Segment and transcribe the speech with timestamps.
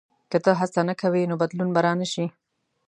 [0.31, 2.25] •که ته هڅه نه کوې، نو بدلون به نه راشي.